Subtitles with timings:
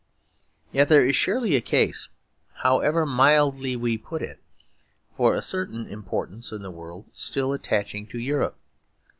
[0.71, 2.09] Yet there is surely a case,
[2.65, 4.39] however mildly we put it,
[5.15, 8.57] for a certain importance in the world still attaching to Europe.